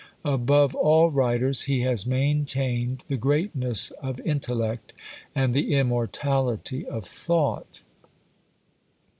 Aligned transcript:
Above 0.25 0.73
all 0.73 1.11
writers, 1.11 1.61
he 1.69 1.81
has 1.81 2.07
maintained 2.07 3.03
the 3.07 3.17
greatness 3.17 3.91
of 4.01 4.19
intellect, 4.21 4.93
and 5.35 5.53
the 5.53 5.75
immortality 5.75 6.83
of 6.87 7.05
thought. 7.05 7.83